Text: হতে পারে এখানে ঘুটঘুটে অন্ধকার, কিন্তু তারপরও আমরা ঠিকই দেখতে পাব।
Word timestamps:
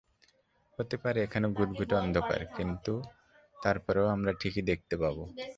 হতে 0.79 0.95
পারে 1.03 1.19
এখানে 1.23 1.47
ঘুটঘুটে 1.57 1.95
অন্ধকার, 1.95 2.41
কিন্তু 2.57 2.93
তারপরও 3.57 4.05
আমরা 4.15 4.31
ঠিকই 4.41 4.63
দেখতে 4.71 4.95
পাব। 4.97 5.17